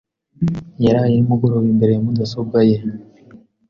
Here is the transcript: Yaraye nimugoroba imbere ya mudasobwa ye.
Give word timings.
Yaraye 0.85 1.15
nimugoroba 1.17 1.67
imbere 1.73 1.91
ya 1.93 2.01
mudasobwa 2.05 2.59
ye. 2.69 2.77